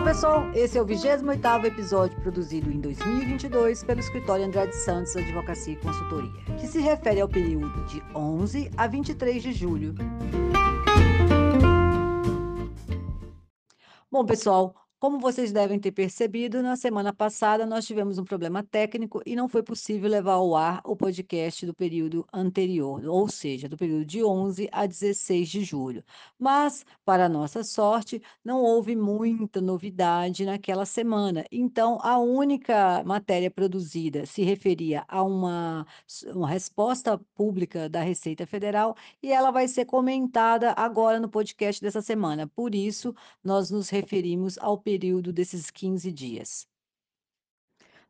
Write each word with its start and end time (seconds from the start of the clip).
Fala 0.00 0.12
pessoal, 0.14 0.50
esse 0.54 0.78
é 0.78 0.80
o 0.80 0.86
28º 0.86 1.66
episódio 1.66 2.18
produzido 2.22 2.72
em 2.72 2.80
2022 2.80 3.84
pelo 3.84 4.00
escritório 4.00 4.46
Andrade 4.46 4.74
Santos 4.74 5.14
Advocacia 5.14 5.74
e 5.74 5.76
Consultoria, 5.76 6.32
que 6.58 6.66
se 6.66 6.80
refere 6.80 7.20
ao 7.20 7.28
período 7.28 7.84
de 7.84 8.02
11 8.14 8.70
a 8.78 8.86
23 8.86 9.42
de 9.42 9.52
julho. 9.52 9.94
Bom 14.10 14.24
pessoal, 14.24 14.74
como 15.00 15.18
vocês 15.18 15.50
devem 15.50 15.80
ter 15.80 15.92
percebido, 15.92 16.62
na 16.62 16.76
semana 16.76 17.10
passada 17.10 17.64
nós 17.64 17.86
tivemos 17.86 18.18
um 18.18 18.24
problema 18.24 18.62
técnico 18.62 19.22
e 19.24 19.34
não 19.34 19.48
foi 19.48 19.62
possível 19.62 20.10
levar 20.10 20.34
ao 20.34 20.54
ar 20.54 20.82
o 20.84 20.94
podcast 20.94 21.64
do 21.64 21.72
período 21.72 22.26
anterior, 22.30 23.02
ou 23.06 23.26
seja, 23.26 23.66
do 23.66 23.78
período 23.78 24.04
de 24.04 24.22
11 24.22 24.68
a 24.70 24.84
16 24.84 25.48
de 25.48 25.64
julho. 25.64 26.04
Mas, 26.38 26.84
para 27.02 27.30
nossa 27.30 27.64
sorte, 27.64 28.20
não 28.44 28.62
houve 28.62 28.94
muita 28.94 29.58
novidade 29.62 30.44
naquela 30.44 30.84
semana. 30.84 31.46
Então, 31.50 31.98
a 32.02 32.18
única 32.18 33.02
matéria 33.02 33.50
produzida 33.50 34.26
se 34.26 34.42
referia 34.42 35.02
a 35.08 35.22
uma, 35.22 35.86
uma 36.26 36.46
resposta 36.46 37.18
pública 37.34 37.88
da 37.88 38.02
Receita 38.02 38.46
Federal 38.46 38.94
e 39.22 39.32
ela 39.32 39.50
vai 39.50 39.66
ser 39.66 39.86
comentada 39.86 40.74
agora 40.76 41.18
no 41.18 41.28
podcast 41.30 41.80
dessa 41.80 42.02
semana. 42.02 42.46
Por 42.46 42.74
isso, 42.74 43.14
nós 43.42 43.70
nos 43.70 43.88
referimos 43.88 44.58
ao 44.58 44.76
período 44.90 45.32
desses 45.32 45.70
15 45.70 46.10
dias. 46.10 46.66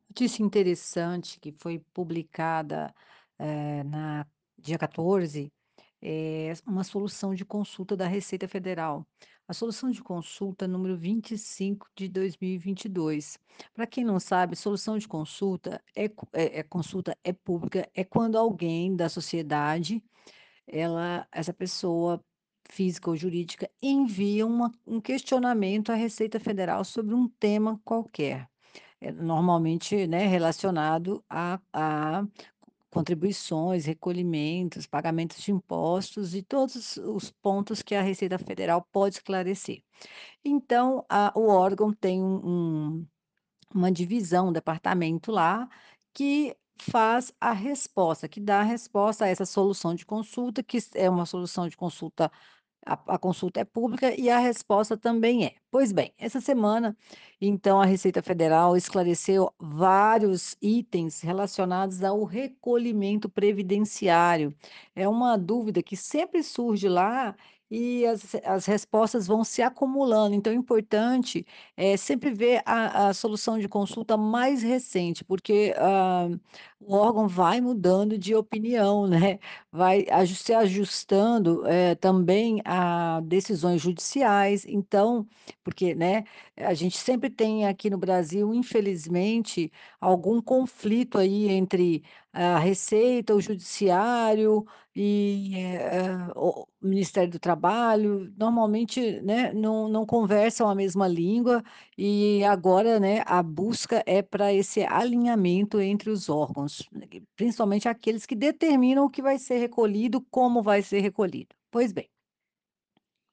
Notícia 0.09 0.43
interessante 0.43 1.39
que 1.39 1.53
foi 1.53 1.79
publicada 1.93 2.95
eh, 3.39 3.85
na 3.85 4.27
dia 4.57 4.79
14 4.79 5.53
é 6.03 6.55
uma 6.67 6.83
solução 6.83 7.35
de 7.35 7.45
consulta 7.45 7.95
da 7.95 8.07
Receita 8.07 8.49
Federal. 8.49 9.07
A 9.47 9.53
solução 9.53 9.91
de 9.91 10.03
consulta 10.03 10.67
número 10.67 10.97
25 10.97 11.87
de 11.95 12.09
2022. 12.09 13.39
Para 13.75 13.87
quem 13.87 14.03
não 14.03 14.19
sabe, 14.19 14.57
solução 14.57 14.97
de 14.97 15.07
consulta 15.07 15.83
é, 15.95 16.07
é, 16.33 16.61
é 16.61 16.63
consulta 16.63 17.15
é 17.23 17.33
pública, 17.35 17.87
é 17.95 18.05
quando 18.05 18.39
alguém 18.39 18.97
da 18.97 19.11
sociedade, 19.11 20.03
ela, 20.67 21.29
essa 21.31 21.53
pessoa 21.53 22.25
física 22.71 23.11
ou 23.11 23.17
jurídica 23.17 23.71
envia 23.83 24.47
uma 24.47 24.73
um 24.87 25.01
questionamento 25.01 25.91
à 25.91 25.95
Receita 25.95 26.41
Federal 26.41 26.85
sobre 26.85 27.15
um 27.15 27.29
tema 27.29 27.81
qualquer, 27.85 28.49
eh, 29.01 29.13
normalmente, 29.13 30.07
né, 30.07 30.27
relacionado 30.27 31.25
a 31.31 31.61
a 31.73 32.25
contribuições, 32.91 33.87
recolhimentos, 33.87 34.87
pagamentos 34.87 35.41
de 35.43 35.53
impostos 35.53 36.35
e 36.35 36.43
todos 36.43 36.97
os 36.99 37.31
pontos 37.31 37.83
que 37.83 37.95
a 37.95 38.03
Receita 38.03 38.39
Federal 38.39 38.87
pode 38.93 39.17
esclarecer. 39.17 39.83
Então, 40.45 41.05
a 41.11 41.33
o 41.37 41.49
órgão 41.49 41.93
tem 41.95 42.23
um 42.23 42.99
um 43.01 43.07
uma 43.75 43.93
divisão, 43.93 44.49
um 44.49 44.53
departamento 44.53 45.31
lá, 45.33 45.69
que 46.15 46.57
faz 46.81 47.33
a 47.41 47.53
resposta, 47.53 48.29
que 48.29 48.41
dá 48.41 48.61
a 48.61 48.63
resposta 48.65 49.25
a 49.25 49.29
essa 49.29 49.47
solução 49.47 49.95
de 49.95 50.07
consulta, 50.07 50.63
que 50.63 50.79
é 50.95 51.09
uma 51.11 51.27
solução 51.27 51.69
de 51.69 51.77
consulta 51.77 52.31
a 52.87 52.99
a 53.15 53.19
consulta 53.19 53.61
é 53.61 53.65
pública 53.65 54.15
e 54.19 54.31
a 54.31 54.39
resposta 54.39 54.97
também 54.97 55.45
é. 55.45 55.55
Pois 55.71 55.93
bem, 55.93 56.13
essa 56.19 56.41
semana, 56.41 56.97
então, 57.41 57.81
a 57.81 57.85
Receita 57.87 58.23
Federal 58.23 58.77
esclareceu 58.77 59.53
vários 59.59 60.57
itens 60.61 61.21
relacionados 61.21 62.03
ao 62.03 62.25
recolhimento 62.25 63.29
previdenciário. 63.29 64.55
É 64.95 65.09
uma 65.09 65.37
dúvida 65.37 65.83
que 65.83 65.97
sempre 65.97 66.43
surge 66.43 66.89
lá 66.89 67.35
e 67.71 68.05
as 68.07 68.35
as 68.45 68.67
respostas 68.67 69.27
vão 69.27 69.45
se 69.45 69.63
acumulando. 69.63 70.35
Então, 70.35 70.53
é 70.53 70.57
importante, 70.57 71.47
eh, 71.77 71.97
sempre 71.97 72.31
ver 72.33 72.63
a 72.67 73.09
a 73.11 73.15
solução 73.15 73.59
de 73.59 73.69
consulta 73.69 74.17
mais 74.17 74.63
recente, 74.63 75.25
porque, 75.25 75.75
hã, 75.79 76.39
o 76.81 76.95
órgão 76.95 77.29
vai 77.29 77.61
mudando 77.61 78.19
de 78.19 78.35
opinião, 78.35 79.07
né, 79.07 79.39
vai 79.71 80.05
se 80.27 80.53
ajustando, 80.55 81.65
eh, 81.67 81.95
também 81.97 82.61
a 82.65 83.21
decisões 83.23 83.81
judiciais. 83.83 84.65
Então, 84.67 85.27
porque, 85.63 85.95
né, 85.95 86.25
a 86.57 86.75
gente 86.75 86.97
sempre 86.99 87.31
tem 87.31 87.67
aqui 87.67 87.91
no 87.91 87.99
Brasil, 87.99 88.53
infelizmente, 88.55 89.71
algum 90.01 90.41
conflito 90.43 91.19
aí 91.19 91.49
entre 91.49 92.03
a 92.33 92.59
Receita, 92.59 93.35
o 93.35 93.41
Judiciário 93.41 94.65
e, 94.95 95.53
eh, 95.57 96.29
o 96.37 96.67
Ministério 96.81 97.31
do 97.31 97.39
Trabalho. 97.39 98.33
Normalmente, 98.39 99.21
né, 99.23 99.53
não 99.53 99.89
não 99.89 100.07
conversam 100.07 100.69
a 100.69 100.75
mesma 100.75 101.09
língua 101.09 101.63
e 101.99 102.43
agora, 102.45 103.01
né, 103.01 103.23
a 103.27 103.43
busca 103.43 104.03
é 104.07 104.23
para 104.23 104.53
esse 104.53 104.83
alinhamento 104.85 105.81
entre 105.81 106.11
os 106.11 106.29
órgãos, 106.29 106.89
principalmente 107.37 107.89
aqueles 107.89 108.27
que 108.27 108.37
determinam 108.37 109.05
o 109.07 109.11
que 109.11 109.23
vai 109.23 109.39
ser 109.39 109.59
recolhido, 109.59 110.21
como 110.31 110.63
vai 110.63 110.83
ser 110.83 111.01
recolhido. 111.01 111.55
Pois 111.71 111.93
bem 111.93 112.09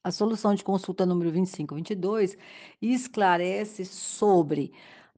a 0.04 0.12
solução 0.12 0.56
de 0.56 0.64
consulta 0.64 1.06
número 1.06 1.32
2522 1.32 2.38
esclarece 2.82 3.84
sobre 3.86 4.72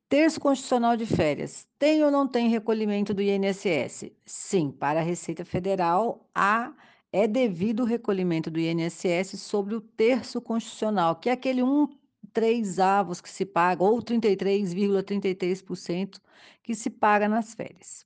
terço 0.10 0.40
constitucional 0.40 0.98
de 0.98 1.06
férias. 1.06 1.68
Tem 1.78 2.04
ou 2.04 2.12
não 2.12 2.28
tem 2.28 2.50
recolhimento 2.50 3.14
do 3.14 3.22
INSS? 3.22 4.12
Sim, 4.26 4.72
para 4.72 5.00
a 5.00 5.04
Receita 5.04 5.46
Federal, 5.46 6.28
há 6.34 6.74
é 7.12 7.28
devido 7.28 7.82
o 7.82 7.86
recolhimento 7.86 8.52
do 8.52 8.60
INSS 8.60 9.40
sobre 9.40 9.74
o 9.76 9.82
terço 9.82 10.42
constitucional, 10.42 11.16
que 11.16 11.30
é 11.30 11.32
aquele 11.32 11.64
um 11.64 11.88
três 12.34 12.80
avos 12.80 13.22
que 13.22 13.30
se 13.30 13.46
paga, 13.46 13.84
ou 13.84 14.02
33,33% 14.02 16.20
que 16.64 16.76
se 16.76 16.90
paga 16.90 17.28
nas 17.28 17.54
férias. 17.56 18.06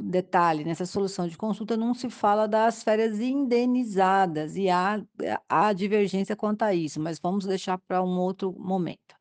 Detalhe, 0.00 0.64
nessa 0.64 0.86
solução 0.86 1.26
de 1.28 1.36
consulta 1.36 1.76
não 1.76 1.94
se 1.94 2.08
fala 2.10 2.46
das 2.46 2.82
férias 2.82 3.18
indenizadas 3.20 4.56
e 4.56 4.68
há, 4.70 5.02
há 5.48 5.72
divergência 5.72 6.36
quanto 6.36 6.62
a 6.62 6.74
isso, 6.74 7.00
mas 7.00 7.18
vamos 7.18 7.46
deixar 7.46 7.78
para 7.78 8.02
um 8.02 8.18
outro 8.18 8.52
momento. 8.58 9.17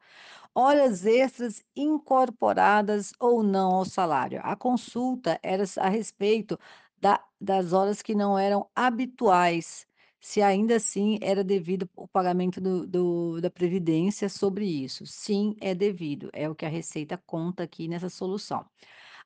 Horas 0.59 1.05
extras 1.05 1.63
incorporadas 1.75 3.13
ou 3.19 3.43
não 3.43 3.73
ao 3.75 3.85
salário. 3.85 4.39
A 4.43 4.55
consulta 4.55 5.39
era 5.43 5.63
a 5.77 5.87
respeito 5.87 6.57
da, 6.99 7.23
das 7.39 7.73
horas 7.73 8.01
que 8.01 8.15
não 8.15 8.37
eram 8.39 8.67
habituais, 8.75 9.85
se 10.19 10.41
ainda 10.41 10.77
assim 10.77 11.19
era 11.21 11.43
devido 11.43 11.87
o 11.95 12.07
pagamento 12.07 12.59
do, 12.59 12.87
do, 12.87 13.39
da 13.41 13.51
Previdência 13.51 14.27
sobre 14.29 14.65
isso. 14.65 15.05
Sim, 15.05 15.55
é 15.61 15.75
devido, 15.75 16.29
é 16.33 16.49
o 16.49 16.55
que 16.55 16.65
a 16.65 16.69
Receita 16.69 17.17
conta 17.17 17.61
aqui 17.63 17.87
nessa 17.87 18.09
solução. 18.09 18.65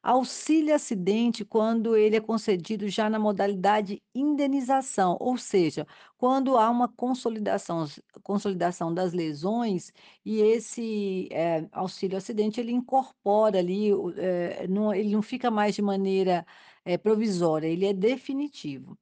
Auxílio 0.03 0.73
acidente 0.73 1.45
quando 1.45 1.95
ele 1.95 2.15
é 2.15 2.19
concedido 2.21 2.89
já 2.89 3.07
na 3.07 3.19
modalidade 3.19 4.01
indenização, 4.15 5.15
ou 5.19 5.37
seja, 5.37 5.85
quando 6.17 6.57
há 6.57 6.69
uma 6.71 6.87
consolidação 6.89 7.85
consolidação 8.23 8.91
das 8.91 9.13
lesões 9.13 9.91
e 10.25 10.39
esse, 10.41 11.27
eh, 11.31 11.67
auxílio 11.71 12.17
acidente 12.17 12.59
ele 12.59 12.71
incorpora 12.71 13.59
ali 13.59 13.89
eh, 14.17 14.65
não 14.67 14.91
ele 14.93 15.11
não 15.11 15.21
fica 15.21 15.51
mais 15.51 15.75
de 15.75 15.81
maneira, 15.83 16.45
eh, 16.83 16.97
provisória, 16.97 17.67
ele 17.67 17.85
é 17.85 17.93
definitivo. 17.93 18.97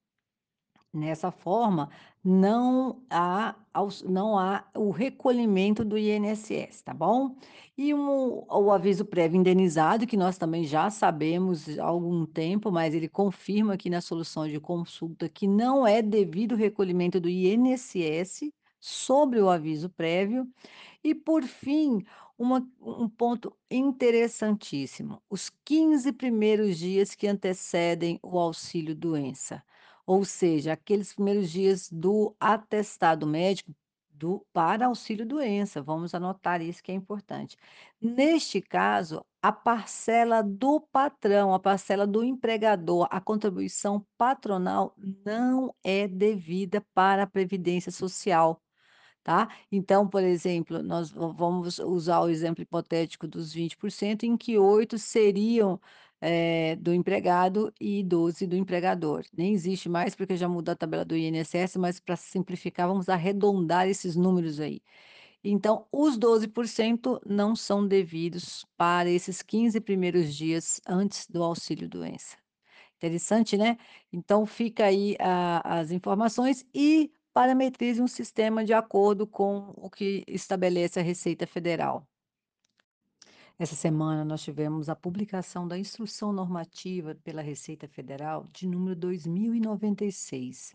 Nessa 0.92 1.30
forma, 1.30 1.90
não 2.24 3.04
há 3.12 3.56
não 4.06 4.38
há 4.38 4.66
o 4.76 4.90
recolhimento 4.90 5.86
do 5.86 5.98
INSS, 5.98 6.82
tá 6.84 6.94
bom? 6.94 7.36
E 7.78 7.94
um 7.94 8.44
o 8.50 8.72
aviso 8.72 9.06
prévio 9.06 9.40
indenizado, 9.40 10.08
que 10.08 10.18
nós 10.18 10.38
também 10.38 10.64
já 10.66 10.90
sabemos 10.90 11.78
há 11.78 11.86
algum 11.86 12.26
tempo, 12.26 12.72
mas 12.72 12.94
ele 12.96 13.08
confirma 13.08 13.76
aqui 13.76 13.90
na 13.90 14.02
solução 14.02 14.48
de 14.48 14.60
consulta 14.60 15.30
que 15.30 15.48
não 15.48 15.86
é 15.86 16.02
devido 16.02 16.54
o 16.54 16.58
recolhimento 16.58 17.19
do 17.19 17.30
INSS 17.30 18.52
sobre 18.80 19.40
o 19.40 19.50
aviso 19.50 19.90
prévio. 19.90 20.48
E, 21.04 21.13
por 21.16 21.44
fim, 21.44 22.04
uma 22.38 22.68
um 22.81 23.08
ponto 23.10 23.56
interessantíssimo, 23.69 25.22
os 25.30 25.50
15 25.66 26.12
primeiros 26.13 26.78
dias 26.78 27.13
que 27.16 27.28
antecedem 27.28 28.19
o 28.24 28.40
auxílio 28.40 28.96
doença. 28.96 29.63
Ou 30.10 30.26
seja, 30.26 30.74
aqueles 30.74 31.14
primeiros 31.14 31.52
dias 31.52 31.88
do 31.88 32.36
atestado 32.40 33.28
médico 33.28 33.72
do 34.10 34.44
para 34.52 34.88
auxílio-doença, 34.88 35.84
vamos 35.84 36.16
anotar 36.16 36.64
isso 36.64 36.82
que 36.82 36.92
é 36.92 36.96
importante. 36.96 37.56
Neste 38.02 38.60
caso, 38.60 39.24
a 39.40 39.52
parcela 39.52 40.42
do 40.42 40.82
patrão, 40.82 41.54
a 41.54 41.60
parcela 41.60 42.08
do 42.08 42.24
empregador, 42.24 43.08
a 43.12 43.22
contribuição 43.22 44.04
patronal 44.18 44.96
não 44.98 45.76
é 45.84 46.08
devida 46.08 46.84
para 46.92 47.22
a 47.22 47.28
previdência 47.28 47.92
social. 47.92 48.60
Tá? 49.24 49.48
Então, 49.72 50.08
por 50.08 50.24
exemplo, 50.24 50.82
nós 50.82 51.12
va 51.12 51.28
vamos 51.28 51.78
usar 51.78 52.22
o 52.22 52.30
exemplo 52.30 52.64
hipotético 52.64 53.28
dos 53.28 53.54
20%, 53.54 54.24
em 54.24 54.36
que 54.36 54.58
8 54.58 54.98
seriam, 54.98 55.80
eh, 56.21 56.75
do 56.77 56.94
empregado 56.94 57.74
e 57.80 58.04
12 58.04 58.45
do 58.48 58.56
empregador. 58.56 59.24
Nem 59.36 59.54
existe 59.54 59.89
mais, 59.89 60.16
porque 60.16 60.36
já 60.38 60.48
mudou 60.50 60.74
a 60.74 60.75
tabela 60.75 61.06
do 61.06 61.16
INSS, 61.16 61.77
mas 61.80 62.00
para 62.00 62.16
simplificar, 62.16 62.88
vamos 62.88 63.10
arredondar 63.10 63.88
esses 63.88 64.16
números 64.16 64.60
aí. 64.60 64.81
Então, 65.44 65.88
os 65.92 66.18
12% 66.18 67.19
não 67.25 67.56
são 67.56 67.88
devidos 67.88 68.66
para 68.77 69.10
esses 69.10 69.42
15 69.42 69.80
primeiros 69.81 70.36
dias 70.36 70.81
antes 70.88 71.27
do 71.27 71.44
auxílio-doença. 71.44 72.38
Interessante, 72.98 73.57
né? 73.57 73.77
Então 74.12 74.45
fica 74.45 74.86
aí 74.86 75.15
a 75.19 75.80
as 75.80 75.92
informações 75.92 76.65
e 76.74 77.12
parametrize 77.33 78.01
um 78.01 78.07
sistema 78.07 78.65
de 78.65 78.74
acordo 78.74 79.25
com 79.27 79.74
o 79.77 79.89
que 79.89 80.24
estabelece 80.27 81.00
a 81.00 81.04
Receita 81.04 81.48
Federal. 81.48 82.06
Essa 83.60 83.76
semana 83.76 84.24
nós 84.24 84.42
tivemos 84.42 84.88
a 84.88 84.96
publicação 84.96 85.68
da 85.68 85.78
Instrução 85.78 86.32
Normativa 86.32 87.14
pela 87.16 87.42
Receita 87.42 87.90
Federal 87.90 88.48
de 88.54 88.66
número 88.66 88.96
2096. 88.96 90.74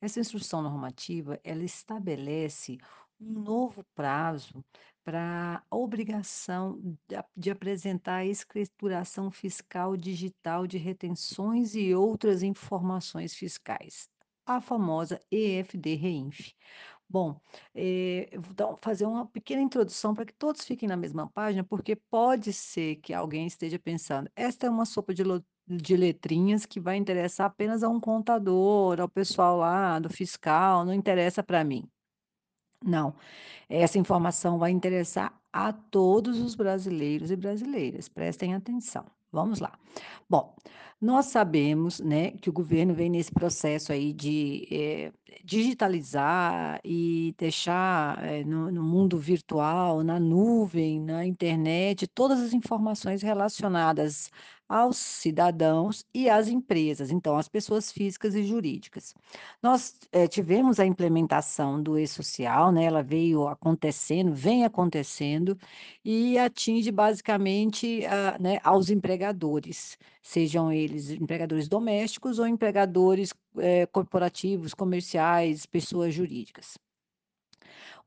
Essa 0.00 0.18
instrução 0.18 0.62
normativa, 0.62 1.38
ela 1.44 1.62
estabelece 1.62 2.78
um 3.20 3.32
novo 3.38 3.84
prazo 3.94 4.64
para 5.04 5.62
a 5.70 5.76
obrigação 5.76 6.80
de 7.06 7.22
de 7.36 7.50
apresentar 7.50 8.16
a 8.16 8.24
escrituração 8.24 9.30
fiscal 9.30 9.94
digital 9.94 10.66
de 10.66 10.78
retenções 10.78 11.74
e 11.74 11.94
outras 11.94 12.42
informações 12.42 13.34
fiscais, 13.34 14.08
a 14.46 14.58
famosa 14.60 15.20
EFD-REINF. 15.30 16.54
Bom, 17.12 17.38
eh, 17.74 18.30
vou 18.38 18.54
dar 18.54 18.74
fazer 18.80 19.04
uma 19.04 19.26
pequena 19.26 19.60
introdução 19.60 20.14
para 20.14 20.24
que 20.24 20.32
todos 20.32 20.64
fiquem 20.64 20.88
na 20.88 20.96
mesma 20.96 21.28
página, 21.30 21.62
porque 21.62 21.94
pode 21.94 22.54
ser 22.54 22.96
que 22.96 23.12
alguém 23.12 23.46
esteja 23.46 23.78
pensando: 23.78 24.30
"Esta 24.34 24.66
é 24.66 24.70
uma 24.70 24.86
sopa 24.86 25.12
de 25.14 25.22
de 25.66 25.94
letrinhas 25.96 26.64
que 26.66 26.80
vai 26.80 26.96
interessar 26.96 27.46
apenas 27.46 27.82
a 27.82 27.88
um 27.88 28.00
contador, 28.00 28.98
ao 29.00 29.08
pessoal 29.08 29.58
lá 29.58 29.98
do 29.98 30.08
fiscal, 30.10 30.84
não 30.86 30.94
interessa 30.94 31.42
para 31.42 31.62
mim". 31.64 31.86
Não, 32.84 33.14
essa 33.68 33.98
informação 33.98 34.58
vai 34.58 34.70
interessar 34.72 35.40
a 35.52 35.72
todos 35.72 36.40
os 36.40 36.54
brasileiros 36.56 37.30
e 37.32 37.36
brasileiras, 37.36 38.08
prestem 38.08 38.54
atenção. 38.54 39.06
Vamos 39.32 39.60
lá. 39.60 39.72
Bom, 40.28 40.54
nós 41.00 41.26
sabemos, 41.26 42.00
né, 42.00 42.32
que 42.32 42.50
o 42.50 42.52
governo 42.52 42.94
vem 42.94 43.08
nesse 43.10 43.32
processo 43.32 43.90
aí 43.92 44.12
de, 44.12 44.68
eh, 44.70 45.12
digitalizar 45.44 46.78
e 46.84 47.34
deixar, 47.38 48.22
eh, 48.24 48.44
no 48.44 48.70
no 48.70 48.82
mundo 48.82 49.18
virtual, 49.18 50.02
na 50.04 50.20
nuvem, 50.20 51.00
na 51.00 51.24
internet, 51.26 52.06
todas 52.06 52.40
as 52.40 52.52
informações 52.52 53.22
relacionadas 53.22 54.30
aos 54.72 54.96
cidadãos 54.96 56.04
e 56.14 56.30
às 56.30 56.48
empresas, 56.48 57.10
então 57.10 57.36
às 57.36 57.46
pessoas 57.48 57.92
físicas 57.92 58.34
e 58.34 58.42
jurídicas. 58.42 59.14
Nós, 59.62 59.94
eh, 60.10 60.26
tivemos 60.26 60.80
a 60.80 60.86
implementação 60.86 61.82
do 61.82 61.98
e-social, 61.98 62.72
né, 62.72 62.84
ela 62.84 63.02
veio 63.02 63.46
acontecendo, 63.48 64.32
vem 64.32 64.64
acontecendo, 64.64 65.58
e 66.04 66.38
atinge 66.38 66.90
basicamente, 66.90 68.04
a 68.06 68.38
né, 68.38 68.58
aos 68.64 68.88
empregadores, 68.90 69.98
sejam 70.22 70.72
eles 70.72 71.10
empregadores 71.10 71.68
domésticos 71.68 72.38
ou 72.38 72.46
empregadores, 72.46 73.34
eh, 73.58 73.86
corporativos, 73.86 74.72
comerciais, 74.74 75.66
pessoas 75.66 76.14
jurídicas. 76.14 76.78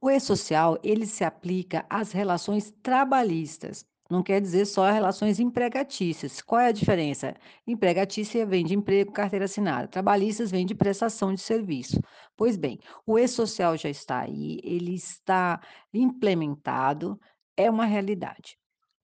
O 0.02 0.10
e-social, 0.10 0.78
ele 0.84 1.06
se 1.06 1.24
aplica 1.24 1.86
às 1.90 2.12
relações 2.12 2.72
trabalhistas, 2.84 3.86
não 4.10 4.22
quer 4.22 4.40
dizer 4.40 4.66
só 4.66 4.90
relações 4.90 5.40
empregatícias. 5.40 6.42
Qual 6.42 6.62
é 6.62 6.68
a 6.68 6.72
diferença? 6.72 7.34
Empregatícia 7.66 8.46
vem 8.46 8.64
de 8.64 8.76
emprego, 8.76 9.12
carteira 9.12 9.46
assinada, 9.46 9.88
trabalhistas 9.88 10.52
vem 10.52 10.66
de 10.66 10.76
prestação 10.76 11.34
de 11.34 11.42
serviço. 11.42 12.00
Pois 12.36 12.56
bem, 12.56 12.80
o 13.06 13.18
e-social 13.18 13.76
já 13.76 13.90
está 13.90 14.22
aí, 14.22 14.60
ele 14.64 14.94
está 14.94 15.60
implementado, 15.94 17.20
é 17.58 17.70
uma 17.70 17.86
realidade. 17.86 18.58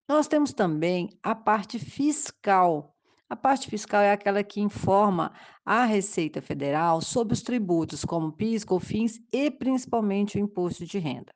Nós 0.08 0.28
temos 0.28 0.54
também 0.54 1.10
a 1.24 1.34
parte 1.34 1.80
fiscal. 1.80 2.96
A 3.30 3.36
parte 3.36 3.70
fiscal 3.70 4.02
é 4.02 4.12
aquela 4.12 4.44
que 4.44 4.60
informa 4.60 5.34
a 5.66 5.86
Receita 5.86 6.42
Federal 6.42 7.02
sobre 7.02 7.34
os 7.34 7.42
tributos, 7.42 8.04
como 8.04 8.34
PIS, 8.34 8.66
COFINS 8.66 9.20
e 9.32 9.50
principalmente 9.50 10.38
o 10.38 10.42
imposto 10.42 10.86
de 10.86 11.00
renda. 11.00 11.34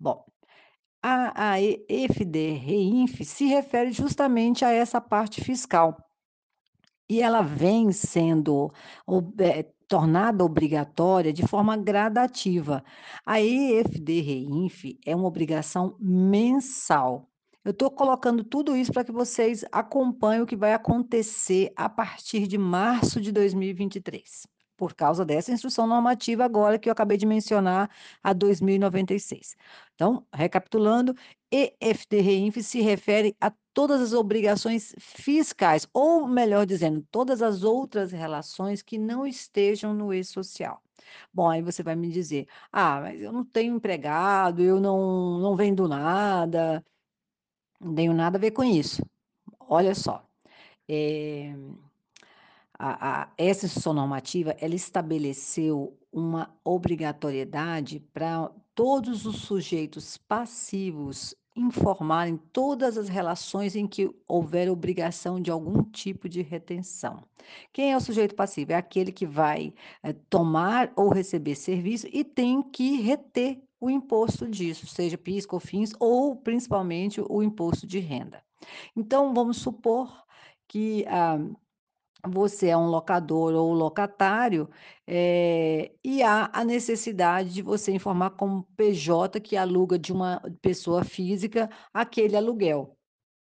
Bom, 0.00 0.24
a 1.06 1.52
a 1.52 1.60
e 1.60 1.86
EFD-REINF 1.88 3.24
se 3.24 3.46
refere 3.46 3.92
justamente 3.92 4.64
a 4.64 4.72
essa 4.72 5.00
parte 5.00 5.40
fiscal. 5.40 5.96
E 7.08 7.22
ela 7.22 7.42
vem 7.42 7.92
sendo 7.92 8.72
eh, 9.38 9.70
tornada 9.86 10.44
obrigatória 10.44 11.32
de 11.32 11.46
forma 11.46 11.76
gradativa. 11.76 12.82
A 13.24 13.40
EFD-REINF 13.40 14.98
é 15.06 15.14
uma 15.14 15.28
obrigação 15.28 15.96
mensal. 16.00 17.30
Eu 17.64 17.70
estou 17.70 17.88
colocando 17.88 18.42
tudo 18.42 18.76
isso 18.76 18.92
para 18.92 19.04
que 19.04 19.12
vocês 19.12 19.64
acompanhem 19.70 20.42
o 20.42 20.46
que 20.46 20.56
vai 20.56 20.72
acontecer 20.72 21.72
a 21.76 21.88
partir 21.88 22.48
de 22.48 22.58
março 22.58 23.20
de 23.20 23.30
2023, 23.30 24.46
por 24.76 24.94
causa 24.94 25.24
dessa 25.24 25.52
instrução 25.52 25.86
normativa 25.86 26.44
agora 26.44 26.78
que 26.78 26.88
eu 26.88 26.92
acabei 26.92 27.16
de 27.16 27.26
mencionar, 27.26 27.90
a 28.22 28.32
2096. 28.32 29.56
Então, 29.94 30.26
recapitulando, 30.34 31.14
EFD-REINF 31.52 32.62
se 32.62 32.80
refere 32.80 33.34
a 33.40 33.52
todas 33.74 34.00
as 34.00 34.12
obrigações 34.12 34.94
fiscais, 34.98 35.86
ou 35.94 36.26
melhor 36.28 36.66
dizendo, 36.66 37.04
todas 37.10 37.42
as 37.42 37.62
outras 37.62 38.12
relações 38.12 38.82
que 38.82 38.98
não 38.98 39.26
estejam 39.26 39.94
no 39.94 40.12
e-social. 40.14 40.80
Bom, 41.32 41.48
aí 41.50 41.62
você 41.62 41.82
vai 41.82 41.96
me 41.96 42.10
dizer: 42.10 42.46
"Ah, 42.72 43.00
mas 43.02 43.20
eu 43.22 43.32
não 43.32 43.44
tenho 43.44 43.76
empregado, 43.76 44.62
eu 44.62 44.80
não 44.80 45.38
não 45.40 45.56
vendo 45.56 45.88
nada". 45.88 46.84
Não 47.80 47.94
tenho 47.94 48.14
nada 48.14 48.38
a 48.38 48.40
ver 48.40 48.52
com 48.52 48.64
isso. 48.64 49.02
Olha 49.60 49.94
só, 49.94 50.24
eh 50.88 51.54
a 52.78 53.22
a 53.22 53.28
essa 53.38 53.66
instrução 53.66 53.92
normativa, 53.92 54.54
ela 54.60 54.74
estabeleceu 54.74 55.98
uma 56.12 56.54
obrigatoriedade 56.64 58.00
para 58.12 58.50
todos 58.74 59.26
os 59.26 59.36
sujeitos 59.42 60.16
passivos 60.16 61.34
informarem 61.56 62.36
todas 62.52 62.98
as 62.98 63.08
relações 63.08 63.74
em 63.74 63.86
que 63.86 64.10
houver 64.28 64.70
obrigação 64.70 65.40
de 65.40 65.50
algum 65.50 65.82
tipo 65.82 66.28
de 66.28 66.42
retenção. 66.42 67.22
Quem 67.72 67.92
é 67.92 67.96
o 67.96 68.00
sujeito 68.00 68.34
passivo? 68.34 68.72
É 68.72 68.74
aquele 68.74 69.10
que 69.10 69.26
vai, 69.26 69.72
eh, 70.02 70.12
tomar 70.28 70.92
ou 70.94 71.08
receber 71.08 71.54
serviço 71.54 72.06
e 72.12 72.22
tem 72.22 72.62
que 72.62 73.00
reter 73.00 73.62
o 73.80 73.88
imposto 73.88 74.46
disso, 74.46 74.86
seja 74.86 75.16
PIS, 75.16 75.46
COFINS 75.46 75.92
ou 75.98 76.36
principalmente 76.36 77.22
o 77.26 77.42
imposto 77.42 77.86
de 77.86 77.98
renda. 77.98 78.42
Então 78.94 79.32
vamos 79.32 79.56
supor 79.58 80.24
que, 80.68 81.04
ah 81.08 81.38
você 82.24 82.68
é 82.68 82.76
um 82.76 82.86
locador 82.88 83.54
ou 83.54 83.72
locatário, 83.72 84.68
eh, 85.06 85.92
e 86.04 86.22
há 86.22 86.50
a 86.52 86.64
necessidade 86.64 87.52
de 87.52 87.62
você 87.62 87.92
informar 87.92 88.30
como 88.30 88.64
PJ 88.76 89.40
que 89.40 89.56
aluga 89.56 89.98
de 89.98 90.12
uma 90.12 90.40
pessoa 90.62 91.04
física 91.04 91.68
aquele 91.92 92.36
aluguel, 92.36 92.96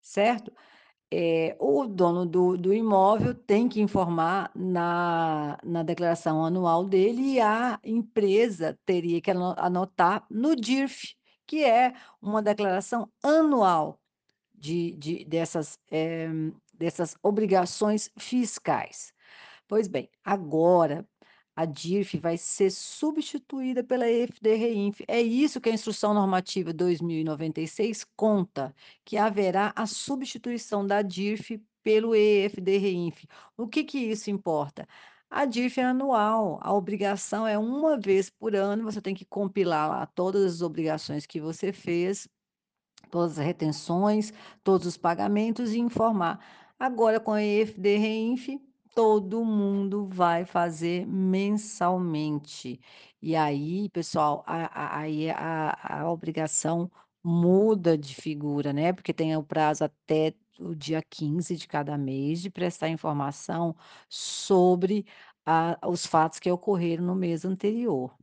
certo? 0.02 0.52
Eh, 1.12 1.56
o 1.60 1.88
dono 1.88 2.26
do 2.26 2.58
do 2.58 2.74
imóvel 2.74 3.34
tem 3.36 3.68
que 3.70 3.82
informar 3.82 4.52
na 4.56 5.58
na 5.64 5.84
declaração 5.84 6.46
anual 6.46 6.86
dele 6.86 7.34
e 7.36 7.42
a 7.42 7.80
empresa 7.84 8.78
teria 8.86 9.22
que 9.22 9.32
ano 9.32 9.56
anotar 9.58 10.26
no 10.30 10.56
DIRF, 10.56 11.16
que 11.48 11.64
é 11.66 11.94
uma 12.22 12.42
declaração 12.44 13.10
anual 13.24 14.00
de 14.56 14.94
de 14.98 15.26
dessas, 15.26 15.80
eh, 15.92 16.30
dessas 16.80 17.16
obrigações 17.22 18.10
fiscais. 18.18 19.14
Pois 19.68 19.88
bem, 19.88 20.10
agora 20.24 21.06
a 21.56 21.66
DIRF 21.66 22.18
vai 22.18 22.38
ser 22.38 22.72
substituída 22.72 23.84
pela 23.84 24.10
EFD-REINF. 24.10 25.04
É 25.08 25.22
isso 25.22 25.60
que 25.60 25.70
a 25.70 25.74
Instrução 25.74 26.14
Normativa 26.14 26.72
2096 26.72 28.06
conta, 28.16 28.74
que 29.04 29.18
haverá 29.18 29.74
a 29.76 29.86
substituição 29.86 30.88
da 30.88 31.02
DIRF 31.02 31.62
pelo 31.84 32.16
EFD-REINF. 32.16 33.26
O 33.58 33.68
que 33.68 33.84
que 33.84 33.98
isso 33.98 34.32
importa? 34.32 34.88
A 35.30 35.46
DIRF 35.46 35.82
é 35.82 35.84
anual, 35.84 36.60
a 36.62 36.74
obrigação 36.74 37.46
é 37.46 37.58
uma 37.58 38.00
vez 38.00 38.30
por 38.30 38.56
ano, 38.56 38.86
você 38.86 39.02
tem 39.02 39.14
que 39.14 39.26
compilar 39.26 39.90
lá 39.90 40.06
todas 40.06 40.44
as 40.56 40.62
obrigações 40.62 41.26
que 41.26 41.42
você 41.42 41.74
fez 41.74 42.28
Todas 43.10 43.40
as 43.40 43.46
retenções, 43.46 44.32
todos 44.64 44.86
os 44.86 44.98
pagamentos 44.98 45.74
e 45.74 45.80
informar. 45.80 46.40
Agora 46.80 47.20
com 47.20 47.32
a 47.34 47.44
EFD-REINF, 47.44 48.60
todo 48.96 49.44
mundo 49.46 50.08
vai 50.08 50.46
fazer 50.46 51.06
mensalmente. 51.08 52.80
E 53.22 53.36
aí, 53.36 53.90
pessoal, 53.90 54.44
a 54.48 54.98
a 54.98 55.00
aí 55.02 55.30
a 55.30 56.00
a 56.04 56.12
obrigação 56.12 56.90
muda 57.24 57.98
de 57.98 58.16
figura, 58.16 58.72
né, 58.74 58.94
porque 58.94 59.14
tem 59.14 59.36
o 59.36 59.44
prazo 59.44 59.84
até 59.84 60.34
o 60.60 60.74
dia 60.76 61.02
15 61.02 61.56
de 61.58 61.68
cada 61.68 61.98
mês 61.98 62.42
de 62.42 62.50
prestar 62.50 62.90
informação 62.90 63.76
sobre 64.08 65.06
a 65.46 65.78
os 65.88 66.06
fatos 66.06 66.40
que 66.40 66.50
ocorreram 66.52 67.04
no 67.06 67.16
mês 67.16 67.44
anterior. 67.46 68.16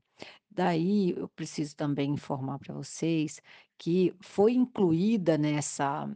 Daí 0.50 1.10
eu 1.16 1.28
preciso 1.28 1.76
também 1.76 2.12
informar 2.12 2.58
para 2.58 2.74
vocês 2.74 3.40
que 3.78 4.14
foi 4.20 4.54
incluída 4.54 5.36
nessa 5.38 6.08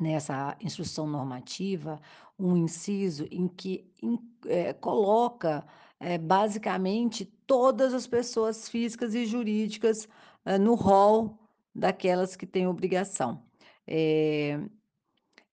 nessa 0.00 0.56
instrução 0.60 1.06
normativa 1.06 2.00
um 2.38 2.56
inciso 2.56 3.26
em 3.30 3.46
que 3.48 3.86
in 4.02 4.18
eh, 4.46 4.72
coloca, 4.74 5.66
eh, 6.00 6.18
basicamente 6.18 7.26
todas 7.46 7.92
as 7.94 8.06
pessoas 8.06 8.68
físicas 8.68 9.14
e 9.14 9.26
jurídicas, 9.26 10.08
hã, 10.46 10.58
no 10.58 10.74
rol 10.74 11.38
daquelas 11.74 12.36
que 12.36 12.46
têm 12.46 12.66
obrigação. 12.66 13.42
Eh 13.86 14.58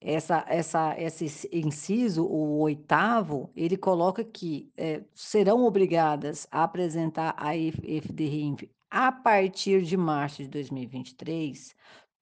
essa 0.02 0.46
essa 0.48 0.96
esse 1.00 1.50
inciso, 1.52 2.26
o 2.26 2.60
oitavo, 2.60 3.52
ele 3.56 3.76
coloca 3.78 4.24
que, 4.24 4.72
eh, 4.78 5.04
serão 5.14 5.64
obrigadas 5.66 6.48
a 6.52 6.64
apresentar 6.64 7.36
F 7.56 7.82
FDRINF, 8.02 8.70
a 8.92 9.12
partir 9.12 9.82
de 9.84 9.98
março 9.98 10.44
de 10.44 10.50
2023, 10.50 11.76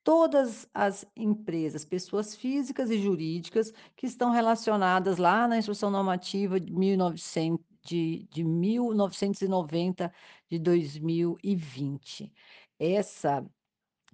todas 0.06 0.70
as 0.76 1.06
empresas, 1.18 1.86
pessoas 1.86 2.36
físicas 2.36 2.92
e 2.92 3.00
jurídicas 3.00 3.74
que 3.98 4.08
estão 4.08 4.32
relacionadas 4.32 5.18
lá 5.20 5.50
na 5.50 5.60
Instrução 5.60 5.92
Normativa 5.92 6.62
de 6.62 6.74
mil 6.74 6.94
e 6.96 6.98
novecen 6.98 7.60
de 7.86 8.28
de 8.32 8.44
1990 8.46 10.14
de 10.52 10.60
2020. 10.60 12.34
Essa 12.80 13.46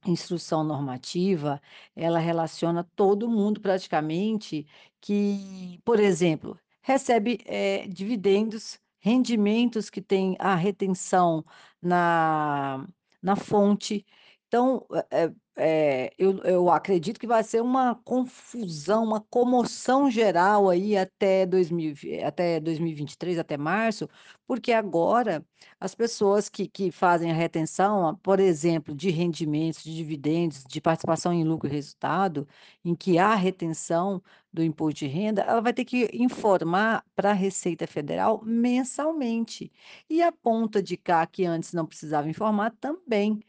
Instrução 0.08 0.64
normativa, 0.64 1.62
ela 1.96 2.20
relaciona 2.20 2.84
todo 2.96 3.30
mundo 3.30 3.62
praticamente 3.62 4.66
que, 5.02 5.80
por 5.86 6.00
exemplo, 6.00 6.60
recebe, 6.82 7.40
eh, 7.46 7.88
dividendos, 7.88 8.80
rendimentos 9.00 9.92
que 9.92 10.02
têm 10.02 10.36
a 10.40 10.56
retenção 10.56 11.46
na 11.82 12.88
na 13.22 13.36
fonte. 13.36 14.06
Então, 14.48 14.86
eh 15.12 15.32
eh, 15.58 16.12
eu 16.18 16.38
eu 16.44 16.70
acredito 16.70 17.20
que 17.20 17.28
vai 17.28 17.44
ser 17.44 17.62
uma 17.62 17.96
confusão, 17.96 19.04
uma 19.04 19.20
comoção 19.22 20.10
geral 20.10 20.70
aí 20.70 20.98
até 20.98 21.46
2000 21.46 21.90
e 21.92 21.94
vi 21.94 22.24
até 22.24 22.60
2023, 22.60 23.38
até 23.40 23.58
março, 23.58 24.08
porque 24.48 24.72
agora 24.72 25.46
as 25.80 25.94
pessoas 25.96 26.50
que 26.50 26.68
que 26.68 26.92
fazem 26.92 27.32
a 27.32 27.34
retenção, 27.34 28.16
por 28.24 28.40
exemplo, 28.40 28.96
de 28.96 29.10
rendimentos, 29.10 29.84
de 29.84 29.96
dividendos, 29.96 30.64
de 30.66 30.80
participação 30.82 31.34
em 31.34 31.44
lucro 31.44 31.68
e 31.70 31.72
resultado, 31.72 32.48
em 32.84 32.96
que 32.96 33.18
há 33.20 33.36
retenção 33.36 34.22
do 34.52 34.64
imposto 34.64 35.00
de 35.00 35.08
renda, 35.08 35.42
ela 35.44 35.62
vai 35.62 35.74
ter 35.74 35.86
que 35.86 36.10
informar 36.14 37.04
para 37.16 37.32
a 37.32 37.34
Receita 37.34 37.88
Federal 37.88 38.42
mensalmente. 38.44 39.72
E 40.10 40.22
a 40.22 40.32
ponta 40.32 40.82
de 40.84 40.98
cá, 40.98 41.26
que 41.26 41.46
antes 41.46 41.74
não 41.74 41.86
precisava 41.86 42.30
informar, 42.30 42.72
também. 42.80 43.42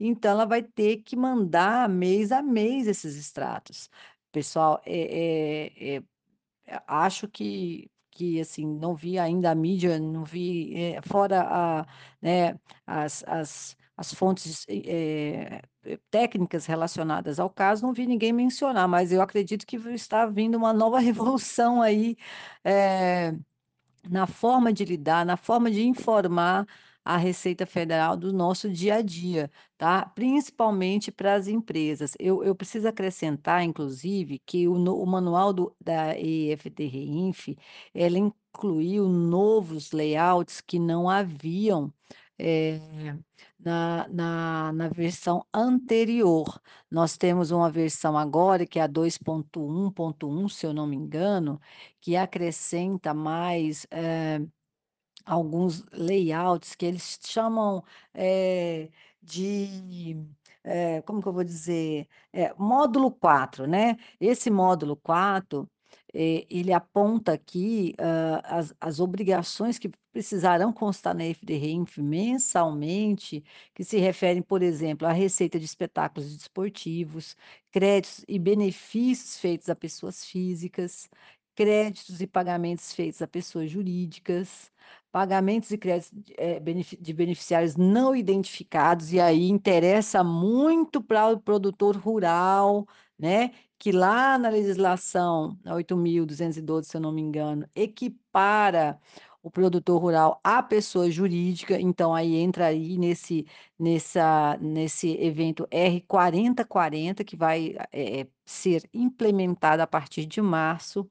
Então 0.00 0.30
ela 0.32 0.44
vai 0.46 0.62
ter 0.62 0.98
que 0.98 1.16
mandar 1.16 1.88
mês 1.88 2.30
a 2.32 2.40
mês 2.42 2.86
esses 2.86 3.16
extratos. 3.16 3.90
Pessoal, 4.32 4.80
eh 4.86 5.72
eh 5.96 6.02
eh, 6.68 6.82
acho 6.86 7.28
que 7.28 7.90
que, 8.12 8.40
assim, 8.40 8.66
não 8.66 8.94
vi 8.96 9.18
ainda 9.18 9.50
a 9.52 9.54
mídia, 9.56 9.98
não 10.00 10.24
vi, 10.24 10.74
eh, 10.76 11.00
fora 11.02 11.42
a 11.42 11.86
né, 12.22 12.58
as 12.86 13.24
as 13.26 13.76
as 13.96 14.14
fontes, 14.14 14.66
eh 14.68 15.62
eh, 15.84 15.98
técnicas 16.10 16.66
relacionadas 16.66 17.40
ao 17.40 17.50
caso, 17.50 17.84
não 17.86 17.92
vi 17.94 18.06
ninguém 18.06 18.32
mencionar, 18.32 18.88
mas 18.88 19.12
eu 19.12 19.22
acredito 19.22 19.66
que 19.66 19.76
está 19.94 20.26
vindo 20.26 20.56
uma 20.56 20.72
nova 20.74 21.00
revolução 21.00 21.82
aí, 21.82 22.16
eh 22.64 23.32
na 24.10 24.26
forma 24.26 24.72
de 24.72 24.84
lidar, 24.84 25.26
na 25.26 25.36
forma 25.36 25.70
de 25.70 25.82
informar 25.86 26.66
a 27.08 27.16
Receita 27.16 27.66
Federal 27.66 28.16
do 28.16 28.32
nosso 28.32 28.70
dia 28.70 28.96
a 28.96 29.02
dia, 29.02 29.50
tá, 29.78 30.04
principalmente 30.14 31.10
para 31.12 31.34
as 31.34 31.48
empresas. 31.48 32.14
Eu 32.18 32.42
eu 32.44 32.54
preciso 32.54 32.88
acrescentar, 32.88 33.62
inclusive, 33.64 34.38
que 34.46 34.68
o 34.68 34.74
o 34.74 35.06
manual 35.06 35.52
do 35.54 35.74
da 35.80 36.14
EFD-REINF, 36.18 37.56
ela 37.94 38.18
incluiu 38.18 39.08
novos 39.08 39.92
layouts 39.92 40.60
que 40.60 40.78
não 40.78 41.08
haviam, 41.08 41.92
eh, 42.38 42.80
na 43.58 44.06
na 44.08 44.72
na 44.72 44.88
versão 44.88 45.44
anterior. 45.54 46.60
Nós 46.90 47.16
temos 47.16 47.50
uma 47.50 47.70
versão 47.70 48.16
agora 48.18 48.66
que 48.66 48.78
é 48.78 48.82
a 48.82 48.86
2.1.1, 48.88 50.48
se 50.48 50.66
eu 50.66 50.72
não 50.74 50.86
me 50.86 50.96
engano, 50.96 51.60
que 52.00 52.16
acrescenta 52.16 53.14
mais, 53.14 53.86
eh 53.90 54.40
Alguns 55.28 55.84
layouts 55.92 56.74
que 56.74 56.86
eles 56.86 57.18
chamam, 57.22 57.84
eh, 58.14 58.88
de, 59.22 60.16
eh, 60.64 61.02
como 61.02 61.20
que 61.22 61.28
eu 61.28 61.32
vou 61.34 61.44
dizer? 61.44 62.08
Eh, 62.32 62.52
módulo 62.58 63.10
4, 63.10 63.66
né. 63.66 63.96
Esse 64.20 64.50
módulo 64.50 64.96
4, 64.96 65.68
eh, 66.14 66.46
ele 66.50 66.72
aponta 66.72 67.32
aqui, 67.34 67.94
hã, 68.00 68.40
as 68.44 68.74
as 68.80 69.00
obrigações 69.00 69.78
que 69.78 69.90
precisarão 70.12 70.72
constar 70.72 71.14
na 71.14 71.24
FDRINF 71.24 71.98
mensalmente, 72.02 73.44
que 73.74 73.84
se 73.84 73.98
referem, 73.98 74.40
por 74.42 74.62
exemplo, 74.62 75.06
à 75.06 75.12
receita 75.12 75.58
de 75.58 75.64
espetáculos 75.66 76.34
desportivos, 76.36 77.36
créditos 77.70 78.24
e 78.28 78.38
benefícios 78.38 79.38
feitos 79.38 79.68
a 79.68 79.76
pessoas 79.76 80.24
físicas, 80.24 81.08
créditos 81.54 82.20
e 82.20 82.26
pagamentos 82.26 82.92
feitos 82.94 83.20
a 83.22 83.26
pessoas 83.28 83.70
jurídicas, 83.70 84.70
Pagamentos 85.18 85.70
e 85.72 85.78
créditos 85.78 86.12
de 86.22 86.34
eh, 86.38 86.60
de 87.00 87.12
beneficiários 87.12 87.74
não 87.76 88.14
identificados, 88.14 89.12
e 89.12 89.18
aí 89.20 89.48
interessa 89.48 90.22
muito 90.22 91.02
para 91.02 91.26
o 91.30 91.40
produtor 91.40 91.96
rural, 91.96 92.86
né, 93.18 93.50
que 93.78 93.90
lá 93.90 94.38
na 94.38 94.48
legislação, 94.48 95.58
na 95.64 95.74
8.212, 95.74 96.88
se 96.88 96.96
eu 96.96 97.00
não 97.00 97.10
me 97.12 97.20
engano, 97.22 97.68
equipara 97.74 99.00
o 99.42 99.50
produtor 99.50 100.00
rural 100.00 100.40
à 100.44 100.62
pessoa 100.62 101.10
jurídica, 101.10 101.80
então 101.80 102.14
aí 102.14 102.36
entra 102.36 102.66
aí 102.66 102.96
nesse 102.98 103.44
nessa 103.78 104.56
nesse 104.60 105.10
evento 105.20 105.66
R 105.70 106.00
4040 106.02 107.24
que 107.24 107.36
vai, 107.36 107.74
eh, 107.92 108.26
ser 108.46 108.88
implementado 108.94 109.82
a 109.82 109.86
partir 109.86 110.26
de 110.26 110.40
março. 110.40 111.10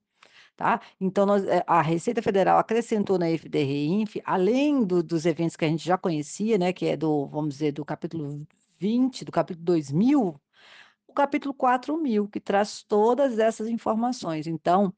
Tá? 0.57 0.81
Então 0.99 1.25
nós 1.25 1.45
eh, 1.45 1.63
a 1.67 1.81
Receita 1.83 2.19
Federal 2.21 2.57
acrescentou 2.59 3.19
na 3.19 3.29
FDRINF, 3.29 4.21
além 4.25 4.83
do 4.83 5.03
dos 5.03 5.25
eventos 5.27 5.55
que 5.55 5.63
a 5.65 5.69
gente 5.69 5.85
já 5.85 5.97
conhecia, 5.99 6.57
né, 6.57 6.73
que 6.73 6.87
é 6.87 6.97
do, 6.97 7.27
vamos 7.27 7.53
dizer, 7.55 7.73
do 7.73 7.85
capítulo 7.85 8.47
20, 8.79 9.23
do 9.23 9.31
capítulo 9.31 9.63
2000, 9.65 10.41
o 11.07 11.13
capítulo 11.13 11.53
4000, 11.53 12.27
que 12.27 12.39
traz 12.39 12.83
todas 12.83 13.39
essas 13.39 13.67
informações. 13.69 14.47
Então, 14.47 14.93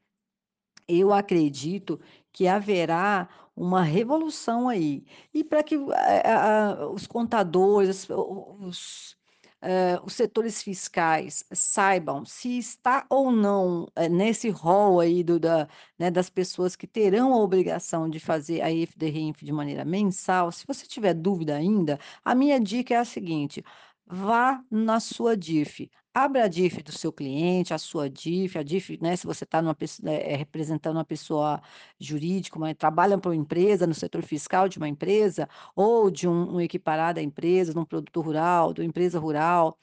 eu 0.88 1.12
acredito 1.12 2.00
que 2.32 2.46
haverá 2.48 3.28
uma 3.56 3.82
revolução 3.82 4.68
aí. 4.68 5.04
E 5.34 5.44
para 5.44 5.62
que, 5.62 5.76
eh, 5.76 6.22
a 6.30 6.72
a 6.84 6.90
os 6.90 7.06
contadores, 7.06 8.08
os 8.10 9.16
eh, 9.62 9.98
os 10.04 10.14
setores 10.14 10.62
fiscais 10.62 11.44
saibam 11.52 12.24
se 12.24 12.58
está 12.58 13.06
ou 13.10 13.30
não, 13.30 13.86
eh, 13.96 14.08
nesse 14.08 14.48
rol 14.50 15.00
aí 15.00 15.22
do 15.22 15.38
da 15.38 15.68
né, 15.98 16.10
das 16.10 16.30
pessoas 16.30 16.76
que 16.76 16.86
terão 16.86 17.32
a 17.34 17.38
obrigação 17.38 18.08
de 18.08 18.18
fazer 18.20 18.60
a 18.62 18.70
IFD-RINF 18.70 19.44
de 19.44 19.52
maneira 19.52 19.84
mensal, 19.84 20.50
se 20.52 20.66
você 20.66 20.86
tiver 20.86 21.14
dúvida 21.14 21.56
ainda, 21.56 21.98
a 22.24 22.34
minha 22.34 22.58
dica 22.60 22.94
é 22.94 22.96
a 22.98 23.04
seguinte: 23.04 23.62
vá 24.06 24.62
na 24.70 25.00
sua 25.00 25.36
DIF, 25.36 25.90
abra 26.14 26.44
a 26.44 26.48
DIF 26.48 26.82
do 26.82 26.92
seu 26.92 27.12
cliente, 27.12 27.72
a 27.74 27.78
sua 27.78 28.08
DIF, 28.10 28.58
a 28.58 28.62
DIF, 28.62 28.98
né, 29.00 29.16
se 29.16 29.26
você 29.26 29.44
está 29.44 29.60
eh 29.60 30.32
eh, 30.34 30.36
representando 30.36 30.96
uma 30.96 31.04
pessoa 31.04 31.60
jurídica, 31.98 32.56
uma 32.58 32.74
trabalha 32.74 33.16
para 33.18 33.30
uma 33.30 33.36
empresa, 33.36 33.86
no 33.86 33.94
setor 33.94 34.22
fiscal 34.22 34.68
de 34.68 34.78
uma 34.78 34.88
empresa, 34.88 35.48
ou 35.74 36.10
de 36.10 36.28
um 36.28 36.56
um 36.56 36.60
equiparado 36.60 37.20
à 37.20 37.22
empresa, 37.22 37.72
de 37.72 37.78
um 37.78 37.84
produtor 37.84 38.24
rural, 38.24 38.72
de 38.72 38.80
uma 38.80 38.86
empresa 38.88 39.18
rural, 39.20 39.78